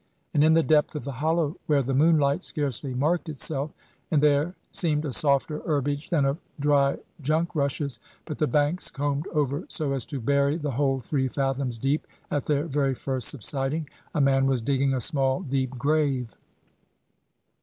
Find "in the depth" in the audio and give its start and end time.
0.43-0.95